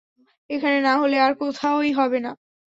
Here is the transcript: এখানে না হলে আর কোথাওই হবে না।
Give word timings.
এখানে 0.49 0.77
না 0.81 0.93
হলে 0.97 1.17
আর 1.19 1.33
কোথাওই 1.41 1.91
হবে 1.93 2.19
না। 2.19 2.31